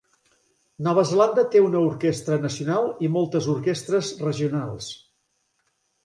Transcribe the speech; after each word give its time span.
Nova 0.85 1.01
Zelanda 1.09 1.41
té 1.55 1.59
una 1.65 1.81
orquestra 1.89 2.39
nacional 2.45 2.89
i 3.07 3.09
moltes 3.17 3.49
orquestres 3.55 4.09
regionals. 4.23 4.89